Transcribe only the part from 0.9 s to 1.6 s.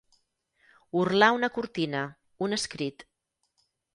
Orlar una